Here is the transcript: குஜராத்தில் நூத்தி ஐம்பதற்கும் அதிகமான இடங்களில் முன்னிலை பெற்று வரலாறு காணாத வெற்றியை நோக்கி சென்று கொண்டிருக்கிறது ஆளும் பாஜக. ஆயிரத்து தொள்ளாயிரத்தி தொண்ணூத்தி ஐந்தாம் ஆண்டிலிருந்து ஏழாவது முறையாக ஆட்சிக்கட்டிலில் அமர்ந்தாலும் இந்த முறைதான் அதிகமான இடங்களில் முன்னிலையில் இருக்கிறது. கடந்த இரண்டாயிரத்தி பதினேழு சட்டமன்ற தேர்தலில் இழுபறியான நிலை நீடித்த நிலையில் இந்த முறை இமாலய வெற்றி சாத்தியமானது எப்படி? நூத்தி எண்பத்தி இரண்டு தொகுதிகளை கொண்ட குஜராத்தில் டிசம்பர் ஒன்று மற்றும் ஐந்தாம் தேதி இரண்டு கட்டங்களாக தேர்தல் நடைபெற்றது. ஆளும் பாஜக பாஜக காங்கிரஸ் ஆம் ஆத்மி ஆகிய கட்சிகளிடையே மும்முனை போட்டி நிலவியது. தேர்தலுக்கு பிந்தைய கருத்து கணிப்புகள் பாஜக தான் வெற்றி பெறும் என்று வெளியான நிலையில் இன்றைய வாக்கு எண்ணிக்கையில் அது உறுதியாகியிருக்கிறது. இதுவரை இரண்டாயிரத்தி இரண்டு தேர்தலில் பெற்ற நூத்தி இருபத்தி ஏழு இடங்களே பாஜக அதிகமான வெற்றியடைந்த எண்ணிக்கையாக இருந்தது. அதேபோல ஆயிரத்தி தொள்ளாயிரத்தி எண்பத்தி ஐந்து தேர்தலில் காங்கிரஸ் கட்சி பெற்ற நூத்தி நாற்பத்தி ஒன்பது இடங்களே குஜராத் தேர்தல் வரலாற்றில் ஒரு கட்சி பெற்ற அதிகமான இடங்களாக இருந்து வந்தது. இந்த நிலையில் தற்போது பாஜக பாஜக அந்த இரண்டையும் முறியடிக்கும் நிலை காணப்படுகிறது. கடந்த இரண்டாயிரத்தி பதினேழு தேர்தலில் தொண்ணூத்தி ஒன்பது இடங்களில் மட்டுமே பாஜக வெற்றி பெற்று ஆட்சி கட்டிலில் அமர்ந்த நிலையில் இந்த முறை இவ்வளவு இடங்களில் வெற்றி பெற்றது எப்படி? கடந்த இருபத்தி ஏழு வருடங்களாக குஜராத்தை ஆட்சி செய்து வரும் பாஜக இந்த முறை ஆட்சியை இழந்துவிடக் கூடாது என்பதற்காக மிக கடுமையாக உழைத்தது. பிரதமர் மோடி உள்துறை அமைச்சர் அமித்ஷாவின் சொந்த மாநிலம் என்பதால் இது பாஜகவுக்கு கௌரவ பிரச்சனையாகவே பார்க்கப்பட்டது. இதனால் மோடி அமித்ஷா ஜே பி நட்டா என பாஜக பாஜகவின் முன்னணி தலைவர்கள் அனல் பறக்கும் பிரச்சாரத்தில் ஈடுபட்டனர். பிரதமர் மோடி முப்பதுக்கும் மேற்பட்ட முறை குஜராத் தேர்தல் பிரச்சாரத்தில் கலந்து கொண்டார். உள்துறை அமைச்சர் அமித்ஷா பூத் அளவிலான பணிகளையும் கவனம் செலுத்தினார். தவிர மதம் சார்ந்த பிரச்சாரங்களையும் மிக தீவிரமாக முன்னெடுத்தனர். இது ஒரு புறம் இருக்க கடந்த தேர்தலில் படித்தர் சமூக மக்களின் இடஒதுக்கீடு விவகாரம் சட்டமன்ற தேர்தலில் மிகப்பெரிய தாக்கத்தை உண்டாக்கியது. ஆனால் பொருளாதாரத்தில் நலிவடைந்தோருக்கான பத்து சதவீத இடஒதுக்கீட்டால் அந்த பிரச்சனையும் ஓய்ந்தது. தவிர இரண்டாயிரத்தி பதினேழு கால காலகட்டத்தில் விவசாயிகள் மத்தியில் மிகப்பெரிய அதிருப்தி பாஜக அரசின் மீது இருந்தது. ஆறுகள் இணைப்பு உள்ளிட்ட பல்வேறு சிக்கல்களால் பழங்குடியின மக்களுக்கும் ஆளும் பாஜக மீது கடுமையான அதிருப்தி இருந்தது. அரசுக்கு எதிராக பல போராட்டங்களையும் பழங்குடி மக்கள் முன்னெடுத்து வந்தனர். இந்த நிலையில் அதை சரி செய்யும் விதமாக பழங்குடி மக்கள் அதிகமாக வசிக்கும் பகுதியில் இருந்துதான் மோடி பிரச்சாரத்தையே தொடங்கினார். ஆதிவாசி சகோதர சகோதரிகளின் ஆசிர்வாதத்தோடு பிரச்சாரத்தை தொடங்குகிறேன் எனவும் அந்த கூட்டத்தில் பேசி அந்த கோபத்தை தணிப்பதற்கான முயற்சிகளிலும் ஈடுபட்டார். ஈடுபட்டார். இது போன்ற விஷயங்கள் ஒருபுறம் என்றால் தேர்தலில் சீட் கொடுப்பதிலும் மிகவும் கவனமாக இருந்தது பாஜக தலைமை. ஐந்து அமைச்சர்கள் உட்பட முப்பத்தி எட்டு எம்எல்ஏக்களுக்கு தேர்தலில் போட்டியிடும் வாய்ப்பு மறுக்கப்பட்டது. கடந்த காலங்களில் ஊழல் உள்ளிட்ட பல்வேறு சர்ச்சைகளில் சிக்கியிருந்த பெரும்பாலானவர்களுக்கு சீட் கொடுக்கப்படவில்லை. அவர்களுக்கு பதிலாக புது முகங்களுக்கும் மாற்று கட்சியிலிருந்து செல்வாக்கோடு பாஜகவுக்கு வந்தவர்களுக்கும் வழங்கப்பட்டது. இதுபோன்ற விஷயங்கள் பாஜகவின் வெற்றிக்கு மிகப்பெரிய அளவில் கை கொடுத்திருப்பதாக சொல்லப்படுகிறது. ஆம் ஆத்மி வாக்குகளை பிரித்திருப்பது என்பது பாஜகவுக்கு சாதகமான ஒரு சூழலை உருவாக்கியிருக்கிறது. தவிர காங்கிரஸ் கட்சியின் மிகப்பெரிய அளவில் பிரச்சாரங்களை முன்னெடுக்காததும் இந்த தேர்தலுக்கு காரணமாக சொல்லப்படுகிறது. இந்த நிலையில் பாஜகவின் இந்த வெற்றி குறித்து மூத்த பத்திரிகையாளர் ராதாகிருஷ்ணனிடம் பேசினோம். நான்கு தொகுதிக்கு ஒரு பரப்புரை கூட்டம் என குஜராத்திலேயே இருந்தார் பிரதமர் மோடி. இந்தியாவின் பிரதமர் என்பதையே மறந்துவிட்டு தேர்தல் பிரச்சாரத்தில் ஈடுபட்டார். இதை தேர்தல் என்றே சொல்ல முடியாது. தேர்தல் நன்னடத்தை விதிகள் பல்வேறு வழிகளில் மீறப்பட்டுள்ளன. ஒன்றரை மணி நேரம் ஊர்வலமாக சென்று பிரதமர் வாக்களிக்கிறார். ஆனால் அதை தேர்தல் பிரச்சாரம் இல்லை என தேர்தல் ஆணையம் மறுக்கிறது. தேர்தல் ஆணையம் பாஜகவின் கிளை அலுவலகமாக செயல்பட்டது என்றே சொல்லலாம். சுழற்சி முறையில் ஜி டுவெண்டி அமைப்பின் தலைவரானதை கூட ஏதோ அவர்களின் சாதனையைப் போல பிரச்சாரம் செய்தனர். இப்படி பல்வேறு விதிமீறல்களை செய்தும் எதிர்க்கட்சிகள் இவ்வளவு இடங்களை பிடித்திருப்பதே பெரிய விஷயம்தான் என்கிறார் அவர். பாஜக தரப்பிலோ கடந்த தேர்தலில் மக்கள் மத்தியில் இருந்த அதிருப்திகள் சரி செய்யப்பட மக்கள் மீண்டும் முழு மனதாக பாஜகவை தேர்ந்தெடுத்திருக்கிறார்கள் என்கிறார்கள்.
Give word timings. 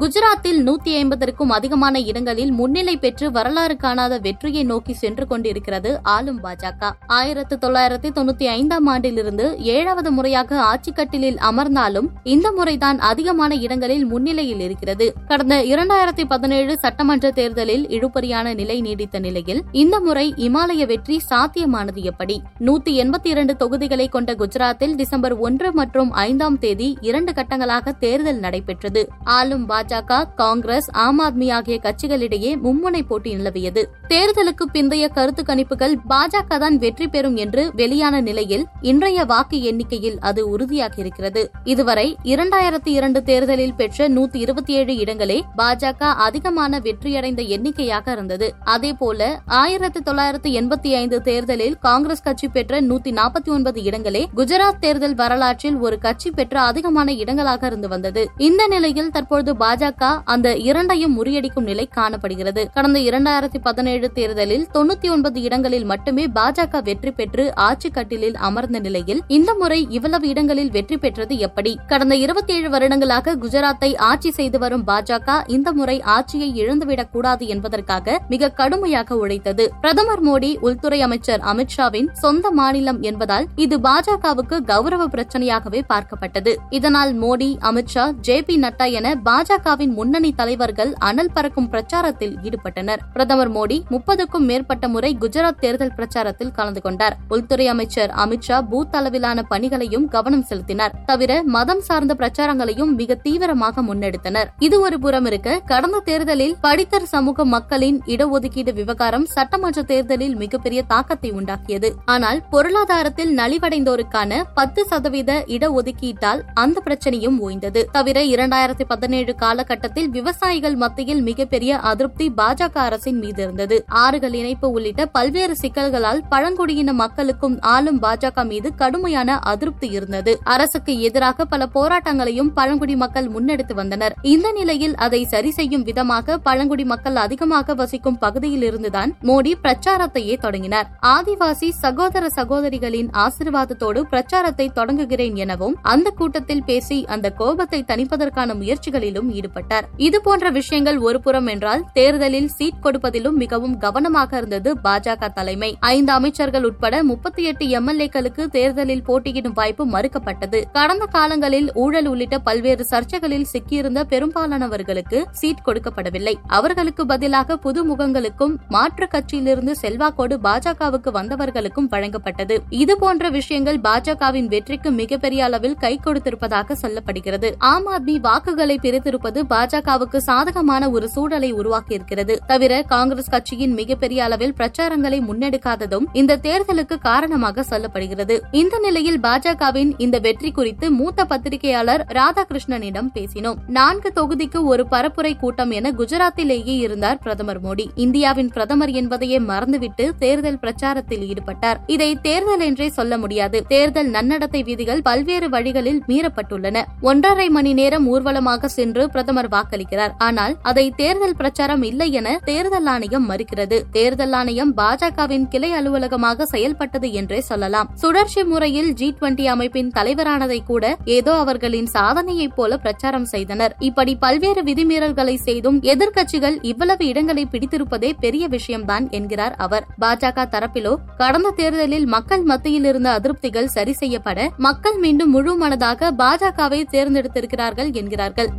குஜராத்தில் 0.00 0.58
நூத்தி 0.66 0.92
ஐம்பதற்கும் 1.02 1.52
அதிகமான 1.56 2.00
இடங்களில் 2.00 2.50
முன்னிலை 2.50 2.96
பெற்று 2.96 3.30
வரலாறு 3.30 3.76
காணாத 3.76 4.18
வெற்றியை 4.18 4.64
நோக்கி 4.64 4.92
சென்று 4.92 5.26
கொண்டிருக்கிறது 5.26 6.00
ஆளும் 6.02 6.40
பாஜக. 6.42 6.90
ஆயிரத்து 7.06 7.58
தொள்ளாயிரத்தி 7.60 8.08
தொண்ணூத்தி 8.16 8.46
ஐந்தாம் 8.46 8.86
ஆண்டிலிருந்து 8.86 9.58
ஏழாவது 9.58 10.10
முறையாக 10.10 10.58
ஆட்சிக்கட்டிலில் 10.62 11.38
அமர்ந்தாலும் 11.50 12.10
இந்த 12.22 12.52
முறைதான் 12.52 12.98
அதிகமான 12.98 13.54
இடங்களில் 13.54 14.04
முன்னிலையில் 14.04 14.60
இருக்கிறது. 14.60 15.12
கடந்த 15.28 15.64
இரண்டாயிரத்தி 15.64 16.24
பதினேழு 16.24 16.78
சட்டமன்ற 16.78 17.30
தேர்தலில் 17.30 17.86
இழுபறியான 17.88 18.54
நிலை 18.54 18.80
நீடித்த 18.80 19.18
நிலையில் 19.18 19.62
இந்த 19.72 20.00
முறை 20.00 20.34
இமாலய 20.36 20.86
வெற்றி 20.86 21.20
சாத்தியமானது 21.30 22.02
எப்படி? 22.02 22.42
நூத்தி 22.60 22.94
எண்பத்தி 23.04 23.26
இரண்டு 23.26 23.56
தொகுதிகளை 23.56 24.08
கொண்ட 24.08 24.34
குஜராத்தில் 24.34 24.94
டிசம்பர் 24.94 25.38
ஒன்று 25.38 25.72
மற்றும் 25.72 26.10
ஐந்தாம் 26.10 26.58
தேதி 26.58 26.98
இரண்டு 27.00 27.32
கட்டங்களாக 27.32 27.92
தேர்தல் 27.92 28.38
நடைபெற்றது. 28.38 29.08
ஆளும் 29.24 29.68
பாஜக 29.68 29.84
பாஜக 29.86 30.34
காங்கிரஸ் 30.34 30.86
ஆம் 30.92 31.18
ஆத்மி 31.18 31.52
ஆகிய 31.56 31.78
கட்சிகளிடையே 31.82 32.50
மும்முனை 32.64 33.00
போட்டி 33.08 33.34
நிலவியது. 33.34 33.82
தேர்தலுக்கு 34.08 34.64
பிந்தைய 34.72 35.08
கருத்து 35.08 35.42
கணிப்புகள் 35.42 35.94
பாஜக 36.08 36.58
தான் 36.58 36.76
வெற்றி 36.78 37.06
பெறும் 37.08 37.36
என்று 37.36 37.62
வெளியான 37.74 38.20
நிலையில் 38.20 38.64
இன்றைய 38.80 39.24
வாக்கு 39.24 39.62
எண்ணிக்கையில் 39.62 40.16
அது 40.20 40.56
உறுதியாகியிருக்கிறது. 40.56 41.42
இதுவரை 41.64 42.16
இரண்டாயிரத்தி 42.24 42.92
இரண்டு 42.98 43.22
தேர்தலில் 43.22 43.74
பெற்ற 43.74 44.08
நூத்தி 44.08 44.34
இருபத்தி 44.34 44.72
ஏழு 44.72 44.96
இடங்களே 44.96 45.44
பாஜக 45.56 46.10
அதிகமான 46.26 46.80
வெற்றியடைந்த 46.80 47.42
எண்ணிக்கையாக 47.42 48.12
இருந்தது. 48.12 48.54
அதேபோல 48.64 49.40
ஆயிரத்தி 49.46 50.02
தொள்ளாயிரத்தி 50.10 50.52
எண்பத்தி 50.62 50.92
ஐந்து 51.02 51.22
தேர்தலில் 51.22 51.78
காங்கிரஸ் 51.78 52.22
கட்சி 52.22 52.48
பெற்ற 52.48 52.80
நூத்தி 52.80 53.12
நாற்பத்தி 53.20 53.48
ஒன்பது 53.48 53.82
இடங்களே 53.82 54.24
குஜராத் 54.36 54.82
தேர்தல் 54.86 55.14
வரலாற்றில் 55.14 55.76
ஒரு 55.76 55.98
கட்சி 55.98 56.30
பெற்ற 56.30 56.60
அதிகமான 56.60 57.12
இடங்களாக 57.12 57.66
இருந்து 57.66 57.88
வந்தது. 57.88 58.28
இந்த 58.36 58.66
நிலையில் 58.66 59.10
தற்போது 59.10 59.54
பாஜக 59.54 59.74
பாஜக 59.76 60.20
அந்த 60.24 60.56
இரண்டையும் 60.56 61.24
முறியடிக்கும் 61.24 61.62
நிலை 61.62 61.86
காணப்படுகிறது. 61.86 62.70
கடந்த 62.74 62.98
இரண்டாயிரத்தி 62.98 63.58
பதினேழு 63.62 64.12
தேர்தலில் 64.12 64.68
தொண்ணூத்தி 64.74 65.10
ஒன்பது 65.10 65.40
இடங்களில் 65.40 65.84
மட்டுமே 65.84 66.26
பாஜக 66.26 66.82
வெற்றி 66.82 67.10
பெற்று 67.10 67.54
ஆட்சி 67.54 67.88
கட்டிலில் 67.88 68.36
அமர்ந்த 68.36 68.78
நிலையில் 68.78 69.22
இந்த 69.26 69.54
முறை 69.54 69.86
இவ்வளவு 69.90 70.28
இடங்களில் 70.28 70.70
வெற்றி 70.70 70.96
பெற்றது 70.96 71.38
எப்படி? 71.38 71.78
கடந்த 71.86 72.16
இருபத்தி 72.16 72.54
ஏழு 72.54 72.70
வருடங்களாக 72.70 73.36
குஜராத்தை 73.36 73.96
ஆட்சி 73.96 74.30
செய்து 74.30 74.58
வரும் 74.58 74.86
பாஜக 74.86 75.42
இந்த 75.46 75.72
முறை 75.72 76.00
ஆட்சியை 76.00 76.54
இழந்துவிடக் 76.54 77.12
கூடாது 77.12 77.46
என்பதற்காக 77.46 78.20
மிக 78.28 78.50
கடுமையாக 78.50 79.16
உழைத்தது. 79.16 79.72
பிரதமர் 79.80 80.24
மோடி 80.24 80.56
உள்துறை 80.60 81.02
அமைச்சர் 81.02 81.40
அமித்ஷாவின் 81.40 82.12
சொந்த 82.12 82.50
மாநிலம் 82.50 83.00
என்பதால் 83.00 83.46
இது 83.54 83.78
பாஜகவுக்கு 83.78 84.64
கௌரவ 84.64 85.06
பிரச்சனையாகவே 85.06 85.82
பார்க்கப்பட்டது. 85.88 86.56
இதனால் 86.70 87.20
மோடி 87.20 87.56
அமித்ஷா 87.60 88.10
ஜே 88.10 88.42
பி 88.42 88.60
நட்டா 88.60 88.92
என 88.92 89.14
பாஜக 89.24 89.64
பாஜகவின் 89.66 89.94
முன்னணி 89.98 90.32
தலைவர்கள் 90.32 90.92
அனல் 90.98 91.30
பறக்கும் 91.34 91.68
பிரச்சாரத்தில் 91.72 92.34
ஈடுபட்டனர். 92.46 93.00
பிரதமர் 93.12 93.50
மோடி 93.52 93.78
முப்பதுக்கும் 93.90 94.44
மேற்பட்ட 94.50 94.88
முறை 94.88 95.16
குஜராத் 95.20 95.58
தேர்தல் 95.60 95.92
பிரச்சாரத்தில் 95.96 96.52
கலந்து 96.52 96.80
கொண்டார். 96.80 97.16
உள்துறை 97.28 97.68
அமைச்சர் 97.68 98.12
அமித்ஷா 98.24 98.58
பூத் 98.70 98.94
அளவிலான 98.98 99.42
பணிகளையும் 99.42 100.08
கவனம் 100.08 100.42
செலுத்தினார். 100.42 100.92
தவிர 101.06 101.42
மதம் 101.42 101.80
சார்ந்த 101.80 102.14
பிரச்சாரங்களையும் 102.14 102.92
மிக 102.94 103.14
தீவிரமாக 103.14 103.82
முன்னெடுத்தனர். 103.82 104.50
இது 104.58 104.80
ஒரு 104.80 104.98
புறம் 104.98 105.24
இருக்க 105.24 105.58
கடந்த 105.72 106.00
தேர்தலில் 106.00 106.56
படித்தர் 106.62 107.08
சமூக 107.14 107.44
மக்களின் 107.44 108.00
இடஒதுக்கீடு 108.06 108.74
விவகாரம் 108.74 109.26
சட்டமன்ற 109.26 109.82
தேர்தலில் 109.82 110.36
மிகப்பெரிய 110.36 110.82
தாக்கத்தை 110.82 111.32
உண்டாக்கியது. 111.32 111.90
ஆனால் 112.04 112.42
பொருளாதாரத்தில் 112.50 113.34
நலிவடைந்தோருக்கான 113.38 114.42
பத்து 114.54 114.84
சதவீத 114.86 115.44
இடஒதுக்கீட்டால் 115.46 116.42
அந்த 116.54 116.82
பிரச்சனையும் 116.84 117.40
ஓய்ந்தது. 117.48 117.82
தவிர 117.90 118.24
இரண்டாயிரத்தி 118.34 118.84
பதினேழு 118.88 119.34
கால 119.34 119.54
காலகட்டத்தில் 119.56 120.08
விவசாயிகள் 120.16 120.74
மத்தியில் 120.80 121.20
மிகப்பெரிய 121.26 121.72
அதிருப்தி 121.90 122.24
பாஜக 122.38 122.74
அரசின் 122.86 123.20
மீது 123.22 123.40
இருந்தது. 123.42 123.76
ஆறுகள் 124.02 124.34
இணைப்பு 124.40 124.66
உள்ளிட்ட 124.70 125.02
பல்வேறு 125.14 125.54
சிக்கல்களால் 125.60 126.20
பழங்குடியின 126.32 126.92
மக்களுக்கும் 127.00 127.56
ஆளும் 127.74 128.00
பாஜக 128.02 128.44
மீது 128.50 128.68
கடுமையான 128.80 129.38
அதிருப்தி 129.52 129.88
இருந்தது. 129.98 130.32
அரசுக்கு 130.54 130.94
எதிராக 131.08 131.46
பல 131.52 131.68
போராட்டங்களையும் 131.76 132.50
பழங்குடி 132.58 132.96
மக்கள் 133.04 133.30
முன்னெடுத்து 133.36 133.76
வந்தனர். 133.80 134.16
இந்த 134.34 134.50
நிலையில் 134.58 134.96
அதை 135.06 135.20
சரி 135.34 135.52
செய்யும் 135.58 135.86
விதமாக 135.88 136.38
பழங்குடி 136.48 136.86
மக்கள் 136.92 137.16
அதிகமாக 137.24 137.76
வசிக்கும் 137.80 138.20
பகுதியில் 138.24 138.66
இருந்துதான் 138.68 139.12
மோடி 139.30 139.54
பிரச்சாரத்தையே 139.64 140.36
தொடங்கினார். 140.44 140.90
ஆதிவாசி 141.14 141.70
சகோதர 141.84 142.24
சகோதரிகளின் 142.38 143.10
ஆசிர்வாதத்தோடு 143.24 144.02
பிரச்சாரத்தை 144.12 144.68
தொடங்குகிறேன் 144.80 145.38
எனவும் 145.46 145.78
அந்த 145.94 146.14
கூட்டத்தில் 146.20 146.64
பேசி 146.64 147.00
அந்த 147.16 147.26
கோபத்தை 147.42 147.82
தணிப்பதற்கான 147.92 148.50
முயற்சிகளிலும் 148.62 149.28
ஈடுபட்டார். 149.28 149.44
ஈடுபட்டார். 149.46 149.88
இது 149.96 150.20
போன்ற 150.20 150.50
விஷயங்கள் 150.50 150.98
ஒருபுறம் 150.98 151.46
என்றால் 151.46 151.84
தேர்தலில் 151.92 152.50
சீட் 152.56 152.82
கொடுப்பதிலும் 152.82 153.38
மிகவும் 153.44 153.78
கவனமாக 153.78 154.36
இருந்தது 154.36 154.72
பாஜக 154.84 155.32
தலைமை. 155.38 155.70
ஐந்து 155.80 156.12
அமைச்சர்கள் 156.12 156.64
உட்பட 156.64 157.02
முப்பத்தி 157.02 157.42
எட்டு 157.42 157.64
எம்எல்ஏக்களுக்கு 157.78 158.44
தேர்தலில் 158.56 159.02
போட்டியிடும் 159.02 159.56
வாய்ப்பு 159.60 159.84
மறுக்கப்பட்டது. 159.86 160.58
கடந்த 160.72 161.04
காலங்களில் 161.16 161.68
ஊழல் 161.74 162.08
உள்ளிட்ட 162.12 162.36
பல்வேறு 162.38 162.84
சர்ச்சைகளில் 162.90 163.46
சிக்கியிருந்த 163.52 164.00
பெரும்பாலானவர்களுக்கு 164.12 165.18
சீட் 165.40 165.64
கொடுக்கப்படவில்லை. 165.66 166.34
அவர்களுக்கு 166.58 167.06
பதிலாக 167.06 167.56
புது 167.56 167.80
முகங்களுக்கும் 167.90 168.54
மாற்று 168.68 169.08
கட்சியிலிருந்து 169.14 169.72
செல்வாக்கோடு 169.82 170.36
பாஜகவுக்கு 170.46 171.10
வந்தவர்களுக்கும் 171.18 171.90
வழங்கப்பட்டது. 171.94 172.56
இதுபோன்ற 172.82 173.30
விஷயங்கள் 173.38 173.78
பாஜகவின் 173.88 174.48
வெற்றிக்கு 174.54 174.90
மிகப்பெரிய 175.00 175.44
அளவில் 175.44 175.76
கை 175.84 175.94
கொடுத்திருப்பதாக 176.04 176.76
சொல்லப்படுகிறது. 176.82 177.50
ஆம் 177.72 177.88
ஆத்மி 177.94 178.14
வாக்குகளை 178.28 178.78
பிரித்திருப்பது 178.84 179.35
என்பது 179.36 179.52
பாஜகவுக்கு 179.54 180.18
சாதகமான 180.28 180.82
ஒரு 180.90 181.06
சூழலை 181.14 181.48
உருவாக்கியிருக்கிறது. 181.54 182.34
தவிர 182.50 182.72
காங்கிரஸ் 182.92 183.30
கட்சியின் 183.34 183.74
மிகப்பெரிய 183.80 184.18
அளவில் 184.26 184.54
பிரச்சாரங்களை 184.58 185.18
முன்னெடுக்காததும் 185.28 186.06
இந்த 186.20 186.38
தேர்தலுக்கு 186.46 186.96
காரணமாக 187.00 187.64
சொல்லப்படுகிறது. 187.70 188.34
இந்த 188.60 188.74
நிலையில் 188.78 189.20
பாஜகவின் 189.20 189.90
இந்த 190.04 190.16
வெற்றி 190.26 190.50
குறித்து 190.50 190.86
மூத்த 190.90 191.26
பத்திரிகையாளர் 191.32 192.04
ராதாகிருஷ்ணனிடம் 192.18 193.10
பேசினோம். 193.16 193.58
நான்கு 193.78 194.12
தொகுதிக்கு 194.18 194.62
ஒரு 194.72 194.86
பரப்புரை 194.90 195.32
கூட்டம் 195.42 195.70
என 195.70 195.92
குஜராத்திலேயே 196.00 196.76
இருந்தார் 196.86 197.18
பிரதமர் 197.18 197.62
மோடி. 197.64 197.86
இந்தியாவின் 198.06 198.50
பிரதமர் 198.56 198.94
என்பதையே 199.02 199.40
மறந்துவிட்டு 199.50 200.06
தேர்தல் 200.18 200.60
பிரச்சாரத்தில் 200.64 201.26
ஈடுபட்டார். 201.30 201.80
இதை 201.86 202.10
தேர்தல் 202.28 202.60
என்றே 202.60 202.88
சொல்ல 202.88 203.18
முடியாது. 203.18 203.60
தேர்தல் 203.74 204.10
நன்னடத்தை 204.10 204.62
விதிகள் 204.70 205.04
பல்வேறு 205.10 205.48
வழிகளில் 205.48 206.02
மீறப்பட்டுள்ளன. 206.08 206.84
ஒன்றரை 207.00 207.48
மணி 207.58 207.74
நேரம் 207.82 208.08
ஊர்வலமாக 208.14 208.68
சென்று 208.78 209.02
பிரதமர் 209.16 209.50
வாக்களிக்கிறார். 209.56 210.14
ஆனால் 210.28 210.56
அதை 210.70 210.86
தேர்தல் 211.02 211.38
பிரச்சாரம் 211.42 211.84
இல்லை 211.90 212.10
என 212.20 212.28
தேர்தல் 212.50 212.90
ஆணையம் 212.94 213.28
மறுக்கிறது. 213.32 213.78
தேர்தல் 213.98 214.34
ஆணையம் 214.40 214.72
பாஜகவின் 214.80 215.46
கிளை 215.52 215.72
அலுவலகமாக 215.78 216.46
செயல்பட்டது 216.54 217.08
என்றே 217.20 217.40
சொல்லலாம். 217.50 217.90
சுழற்சி 218.02 218.42
முறையில் 218.50 218.90
ஜி 219.00 219.08
டுவெண்டி 219.18 219.44
அமைப்பின் 219.52 219.92
தலைவரானதை 219.96 220.58
கூட 220.70 220.84
ஏதோ 221.16 221.32
அவர்களின் 221.42 221.88
சாதனையைப் 221.94 222.54
போல 222.56 222.76
பிரச்சாரம் 222.84 223.28
செய்தனர். 223.32 223.74
இப்படி 223.88 224.12
பல்வேறு 224.24 224.62
விதிமீறல்களை 224.68 225.36
செய்தும் 225.46 225.78
எதிர்க்கட்சிகள் 225.92 226.56
இவ்வளவு 226.70 227.04
இடங்களை 227.10 227.44
பிடித்திருப்பதே 227.52 228.10
பெரிய 228.24 228.44
விஷயம்தான் 228.56 229.06
என்கிறார் 229.18 229.56
அவர். 229.66 229.86
பாஜக 230.04 230.46
தரப்பிலோ 230.54 230.94
கடந்த 231.22 231.54
தேர்தலில் 231.60 232.06
மக்கள் 232.16 232.44
மத்தியில் 232.52 232.88
இருந்த 232.92 233.10
அதிருப்திகள் 233.18 233.72
சரி 233.76 233.94
செய்யப்பட 234.02 234.48
மக்கள் 234.68 234.98
மீண்டும் 235.04 235.34
முழு 235.36 235.54
மனதாக 235.64 236.12
பாஜகவை 236.22 236.80
தேர்ந்தெடுத்திருக்கிறார்கள் 236.94 237.92
என்கிறார்கள். 238.00 238.50